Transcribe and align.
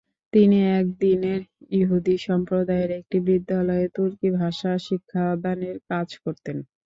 তিনি 0.33 0.57
এদির্নের 0.75 1.41
ইহুদি 1.73 2.15
সম্প্রদায়ের 2.27 2.91
একটি 2.99 3.17
বিদ্যালয়ে 3.27 3.85
তুর্কি 3.95 4.29
ভাষা 4.39 4.71
শিক্ষাদানের 4.87 5.77
কাজ 5.89 6.07
করতেন। 6.23 6.57